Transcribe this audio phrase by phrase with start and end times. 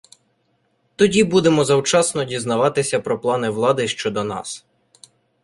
[0.95, 4.65] Тоді будемо завчасно дізнаватися про плани влади щодо нас.